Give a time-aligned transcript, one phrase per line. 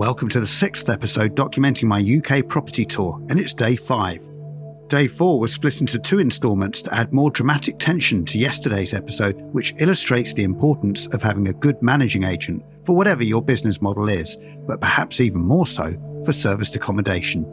[0.00, 4.26] Welcome to the sixth episode documenting my UK property tour, and it's day five.
[4.88, 9.38] Day four was split into two instalments to add more dramatic tension to yesterday's episode,
[9.52, 14.08] which illustrates the importance of having a good managing agent for whatever your business model
[14.08, 15.92] is, but perhaps even more so
[16.24, 17.44] for serviced accommodation.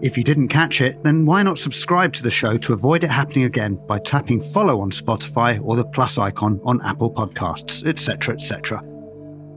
[0.00, 3.10] If you didn't catch it, then why not subscribe to the show to avoid it
[3.10, 8.34] happening again by tapping follow on Spotify or the plus icon on Apple Podcasts, etc.,
[8.34, 8.80] etc.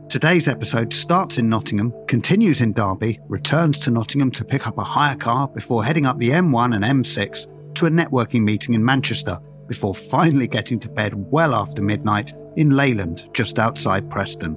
[0.09, 4.83] Today's episode starts in Nottingham, continues in Derby, returns to Nottingham to pick up a
[4.83, 9.37] hire car before heading up the M1 and M6 to a networking meeting in Manchester
[9.67, 14.55] before finally getting to bed well after midnight in Leyland, just outside Preston.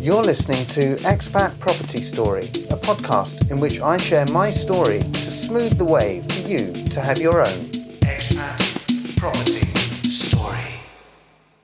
[0.00, 5.30] You're listening to Expat Property Story, a podcast in which I share my story to
[5.30, 7.66] smooth the way for you to have your own
[8.00, 9.71] expat property.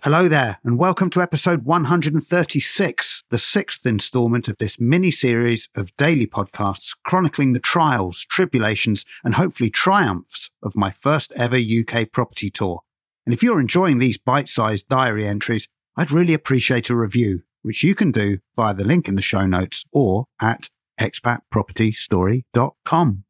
[0.02, 5.90] Hello there, and welcome to episode 136, the sixth installment of this mini series of
[5.96, 12.48] daily podcasts chronicling the trials, tribulations, and hopefully triumphs of my first ever UK property
[12.48, 12.82] tour.
[13.26, 17.82] And if you're enjoying these bite sized diary entries, I'd really appreciate a review, which
[17.82, 23.24] you can do via the link in the show notes or at expatpropertystory.com.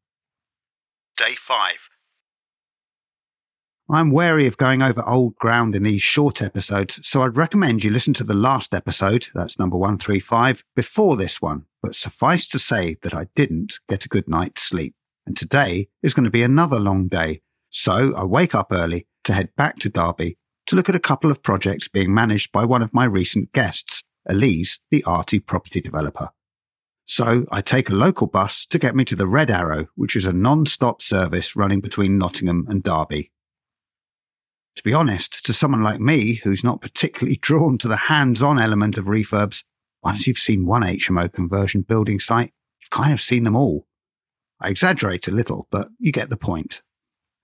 [1.16, 1.88] Day 5
[3.90, 7.90] I'm wary of going over old ground in these short episodes, so I'd recommend you
[7.90, 11.64] listen to the last episode, that's number 135, before this one.
[11.82, 14.94] But suffice to say that I didn't get a good night's sleep.
[15.26, 17.40] And today is going to be another long day.
[17.70, 21.30] So I wake up early to head back to Derby to look at a couple
[21.30, 26.28] of projects being managed by one of my recent guests, Elise, the arty property developer.
[27.06, 30.26] So I take a local bus to get me to the Red Arrow, which is
[30.26, 33.32] a non-stop service running between Nottingham and Derby.
[34.78, 38.60] To be honest, to someone like me, who's not particularly drawn to the hands on
[38.60, 39.64] element of refurbs,
[40.04, 43.88] once you've seen one HMO conversion building site, you've kind of seen them all.
[44.60, 46.82] I exaggerate a little, but you get the point.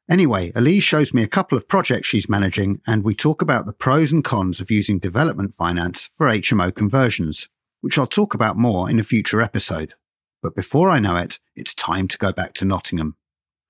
[0.08, 3.72] Anyway, Elise shows me a couple of projects she's managing, and we talk about the
[3.72, 7.48] pros and cons of using development finance for HMO conversions,
[7.80, 9.94] which I'll talk about more in a future episode.
[10.40, 13.16] But before I know it, it's time to go back to Nottingham.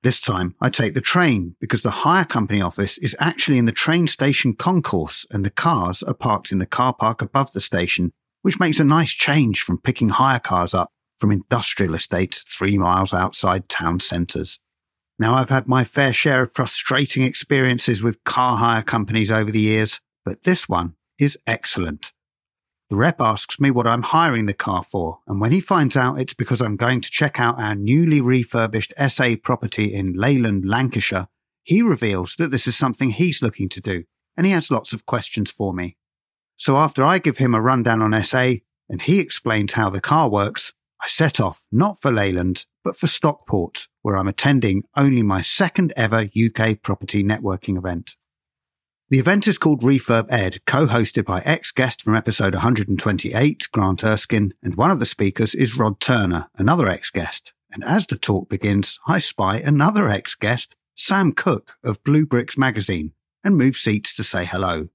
[0.05, 3.73] This time I take the train because the hire company office is actually in the
[3.73, 8.13] train station concourse and the cars are parked in the car park above the station,
[8.43, 13.15] which makes a nice change from picking hire cars up from industrial estates three miles
[13.15, 14.59] outside town centres.
[15.19, 19.59] Now I've had my fair share of frustrating experiences with car hire companies over the
[19.59, 22.13] years, but this one is excellent.
[22.95, 26.21] The rep asks me what I'm hiring the car for, and when he finds out
[26.21, 31.27] it's because I'm going to check out our newly refurbished SA property in Leyland, Lancashire,
[31.65, 34.05] he reveals that this is something he's looking to do,
[34.37, 35.97] and he has lots of questions for me.
[36.57, 40.31] So after I give him a rundown on SA, and he explains how the car
[40.31, 40.73] works,
[41.03, 45.93] I set off not for Leyland, but for Stockport, where I'm attending only my second
[45.97, 48.15] ever UK property networking event.
[49.11, 54.77] The event is called Refurb Ed, co-hosted by ex-guest from episode 128, Grant Erskine, and
[54.77, 57.53] one of the speakers is Rod Turner, another ex-guest.
[57.71, 63.13] And as the talk begins, I spy another ex-guest, Sam Cook of Blue Bricks magazine,
[63.45, 64.89] and move seats to say hello.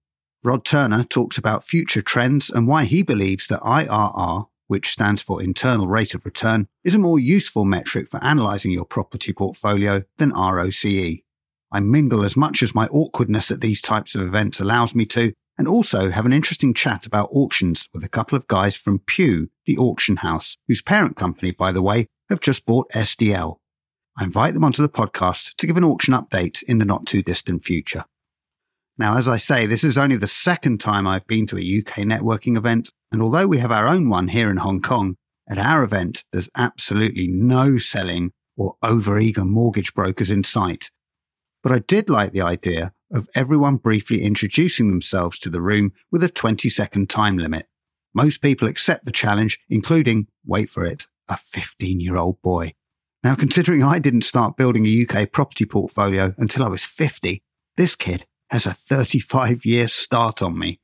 [0.43, 5.39] Rod Turner talks about future trends and why he believes that IRR, which stands for
[5.39, 10.31] internal rate of return, is a more useful metric for analysing your property portfolio than
[10.31, 11.21] ROCE.
[11.71, 15.33] I mingle as much as my awkwardness at these types of events allows me to,
[15.57, 19.49] and also have an interesting chat about auctions with a couple of guys from Pugh,
[19.65, 23.57] the auction house, whose parent company, by the way, have just bought SDL.
[24.17, 27.21] I invite them onto the podcast to give an auction update in the not too
[27.21, 28.05] distant future.
[28.97, 32.03] Now, as I say, this is only the second time I've been to a UK
[32.03, 35.15] networking event, and although we have our own one here in Hong Kong,
[35.49, 40.89] at our event, there's absolutely no selling or overeager mortgage brokers in sight,
[41.63, 46.23] but I did like the idea of everyone briefly introducing themselves to the room with
[46.23, 47.67] a 20 second time limit.
[48.13, 52.73] Most people accept the challenge, including, wait for it, a 15 year old boy.
[53.23, 57.43] Now, considering I didn't start building a UK property portfolio until I was 50,
[57.77, 60.79] this kid has a 35 year start on me.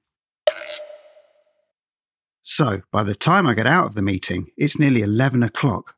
[2.44, 5.95] So, by the time I get out of the meeting, it's nearly 11 o'clock.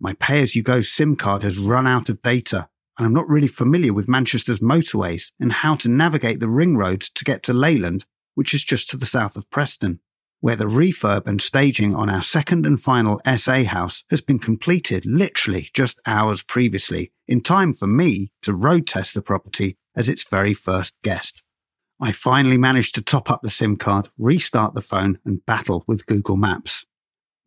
[0.00, 2.68] My pay as you go SIM card has run out of data,
[2.98, 7.10] and I'm not really familiar with Manchester's motorways and how to navigate the ring roads
[7.10, 8.04] to get to Leyland,
[8.34, 10.00] which is just to the south of Preston,
[10.40, 15.06] where the refurb and staging on our second and final SA house has been completed
[15.06, 20.28] literally just hours previously, in time for me to road test the property as its
[20.28, 21.42] very first guest.
[22.00, 26.06] I finally managed to top up the SIM card, restart the phone, and battle with
[26.06, 26.84] Google Maps.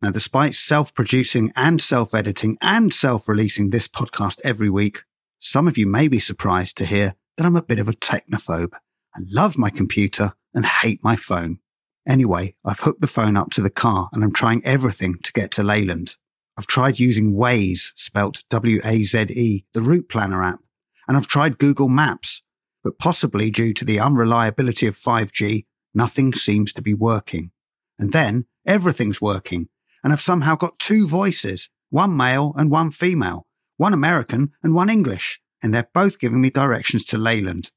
[0.00, 5.02] Now, despite self producing and self editing and self releasing this podcast every week,
[5.38, 8.74] some of you may be surprised to hear that I'm a bit of a technophobe.
[9.14, 11.58] I love my computer and hate my phone.
[12.06, 15.50] Anyway, I've hooked the phone up to the car and I'm trying everything to get
[15.52, 16.16] to Leyland.
[16.56, 20.60] I've tried using Waze, spelt W-A-Z-E, the route planner app,
[21.06, 22.42] and I've tried Google Maps,
[22.82, 27.50] but possibly due to the unreliability of 5G, nothing seems to be working.
[27.98, 29.68] And then everything's working,
[30.02, 33.46] and I've somehow got two voices, one male and one female,
[33.76, 37.70] one American and one English, and they're both giving me directions to Leyland.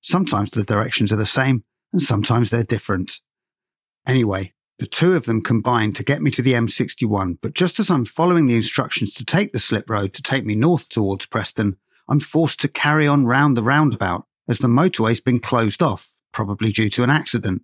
[0.00, 3.20] Sometimes the directions are the same, and sometimes they're different.
[4.06, 7.90] Anyway, the two of them combined to get me to the M61, but just as
[7.90, 11.76] I'm following the instructions to take the slip road to take me north towards Preston,
[12.08, 16.72] I'm forced to carry on round the roundabout as the motorway's been closed off, probably
[16.72, 17.62] due to an accident.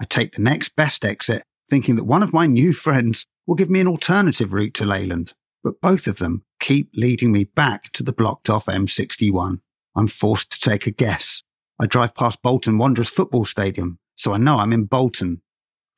[0.00, 3.68] I take the next best exit, thinking that one of my new friends will give
[3.68, 8.02] me an alternative route to Leyland, but both of them keep leading me back to
[8.02, 9.60] the blocked off M61.
[9.96, 11.42] I'm forced to take a guess.
[11.78, 15.40] I drive past Bolton Wanderers football stadium, so I know I'm in Bolton,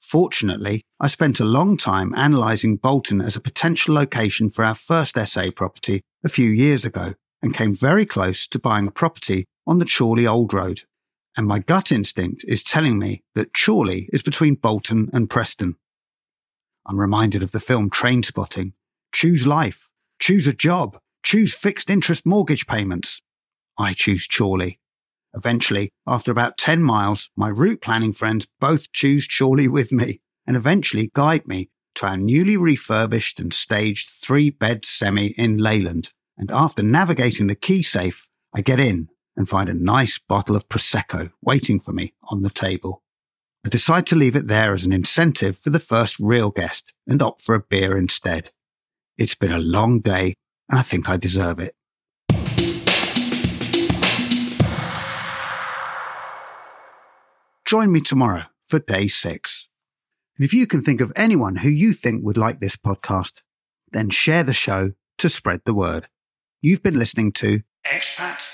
[0.02, 5.16] Fortunately, I spent a long time analysing Bolton as a potential location for our first
[5.16, 9.78] SA property a few years ago and came very close to buying a property on
[9.78, 10.80] the Chorley Old Road.
[11.36, 15.76] And my gut instinct is telling me that Chorley is between Bolton and Preston.
[16.84, 18.72] I'm reminded of the film Trainspotting.
[19.14, 19.91] Choose life,
[20.22, 23.20] choose a job, choose fixed interest mortgage payments.
[23.76, 24.78] I choose Chorley.
[25.34, 30.56] Eventually, after about 10 miles, my route planning friends both choose Chorley with me and
[30.56, 36.10] eventually guide me to our newly refurbished and staged three bed semi in Leyland.
[36.38, 40.68] And after navigating the key safe, I get in and find a nice bottle of
[40.68, 43.02] Prosecco waiting for me on the table.
[43.66, 47.20] I decide to leave it there as an incentive for the first real guest and
[47.20, 48.50] opt for a beer instead.
[49.22, 50.34] It's been a long day
[50.68, 51.76] and I think I deserve it.
[57.64, 59.68] Join me tomorrow for day six.
[60.36, 63.42] And if you can think of anyone who you think would like this podcast,
[63.92, 66.08] then share the show to spread the word.
[66.60, 68.44] You've been listening to Expat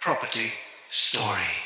[0.00, 0.54] Property
[0.88, 1.63] Story.